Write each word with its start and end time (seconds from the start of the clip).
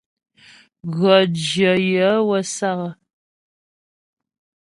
Gʉɔ́ 0.95 1.19
jyə 1.45 1.71
yaə̌ 1.93 2.17
wə́ 2.27 2.41
sǎk. 2.55 2.81